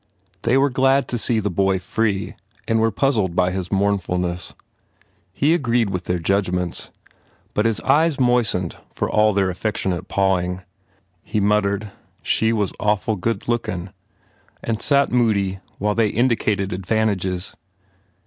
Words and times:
They 0.41 0.57
were 0.57 0.71
glad 0.71 1.07
to 1.09 1.17
see 1.19 1.39
the 1.39 1.51
boy 1.51 1.77
free 1.77 2.33
and 2.67 2.79
were 2.79 2.91
puz 2.91 3.17
zled 3.19 3.35
by 3.35 3.51
his 3.51 3.71
mournfulness. 3.71 4.55
He 5.31 5.53
agreed 5.53 5.91
with 5.91 6.05
their 6.05 6.17
judgments. 6.17 6.89
But 7.53 7.67
his 7.67 7.79
eyes 7.81 8.19
moistened 8.19 8.77
for 8.91 9.07
all 9.07 9.31
their 9.31 9.51
affectionate 9.51 10.07
pawing. 10.07 10.63
He 11.21 11.39
muttered, 11.39 11.91
"She 12.23 12.51
was 12.51 12.73
awful 12.79 13.15
good 13.15 13.47
lookin," 13.47 13.91
and 14.63 14.81
sat 14.81 15.11
moody 15.11 15.59
while 15.77 15.93
they 15.93 16.07
indicated 16.09 16.73
advantages. 16.73 17.53